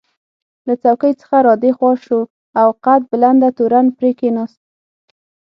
[0.67, 2.19] له څوکۍ څخه را دې خوا شو
[2.61, 4.59] او قد بلنده تورن پرې کېناست.